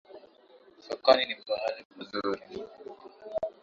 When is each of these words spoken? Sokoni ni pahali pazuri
Sokoni 0.85 1.23
ni 1.25 1.35
pahali 1.47 1.81
pazuri 1.95 2.43